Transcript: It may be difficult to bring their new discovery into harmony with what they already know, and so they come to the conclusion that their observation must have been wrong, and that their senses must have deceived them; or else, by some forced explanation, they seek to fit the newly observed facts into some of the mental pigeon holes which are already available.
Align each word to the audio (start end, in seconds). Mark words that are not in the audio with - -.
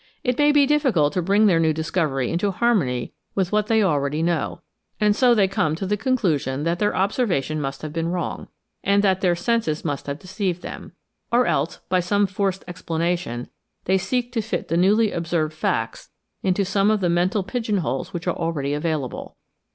It 0.23 0.39
may 0.39 0.51
be 0.51 0.65
difficult 0.65 1.13
to 1.13 1.21
bring 1.21 1.45
their 1.45 1.59
new 1.59 1.73
discovery 1.73 2.31
into 2.31 2.49
harmony 2.49 3.13
with 3.35 3.51
what 3.51 3.67
they 3.67 3.83
already 3.83 4.23
know, 4.23 4.61
and 4.99 5.15
so 5.15 5.35
they 5.35 5.47
come 5.47 5.75
to 5.75 5.85
the 5.85 5.95
conclusion 5.95 6.63
that 6.63 6.79
their 6.79 6.95
observation 6.95 7.61
must 7.61 7.83
have 7.83 7.93
been 7.93 8.07
wrong, 8.07 8.47
and 8.83 9.03
that 9.03 9.21
their 9.21 9.35
senses 9.35 9.85
must 9.85 10.07
have 10.07 10.17
deceived 10.17 10.63
them; 10.63 10.93
or 11.31 11.45
else, 11.45 11.81
by 11.87 11.99
some 11.99 12.25
forced 12.25 12.63
explanation, 12.67 13.47
they 13.85 13.99
seek 13.99 14.31
to 14.31 14.41
fit 14.41 14.69
the 14.69 14.75
newly 14.75 15.11
observed 15.11 15.53
facts 15.53 16.09
into 16.41 16.65
some 16.65 16.89
of 16.89 16.99
the 16.99 17.07
mental 17.09 17.43
pigeon 17.43 17.77
holes 17.77 18.11
which 18.11 18.25
are 18.25 18.35
already 18.35 18.73
available. 18.73 19.35